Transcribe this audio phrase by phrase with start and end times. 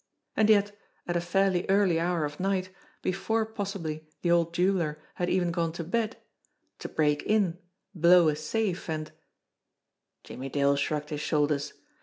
[0.35, 0.75] And yet,
[1.05, 2.69] at a fairly early hour of night,
[3.03, 6.17] before possibly the old jeweller had even gone to bed,
[6.79, 7.59] to break in,
[7.93, 9.11] blow a safe, and
[10.23, 11.73] Jimmie Dale shrugged his shoulders.